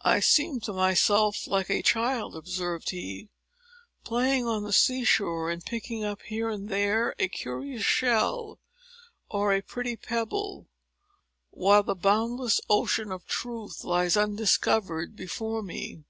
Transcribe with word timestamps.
"I 0.00 0.20
seem 0.20 0.60
to 0.60 0.72
myself 0.72 1.46
like 1.46 1.68
a 1.68 1.82
child," 1.82 2.34
observed 2.34 2.88
he, 2.88 3.28
"playing 4.02 4.46
on 4.46 4.62
the 4.62 4.72
sea 4.72 5.04
shore, 5.04 5.50
and 5.50 5.62
picking 5.62 6.02
up 6.02 6.22
here 6.22 6.48
and 6.48 6.70
there 6.70 7.14
a 7.18 7.28
curious 7.28 7.82
shell 7.84 8.60
or 9.28 9.52
a 9.52 9.60
pretty 9.60 9.94
pebble, 9.96 10.68
while 11.50 11.82
the 11.82 11.94
boundless 11.94 12.62
ocean 12.70 13.12
of 13.12 13.26
Truth 13.26 13.84
lies 13.84 14.16
undiscovered 14.16 15.14
before 15.14 15.62
me." 15.62 16.02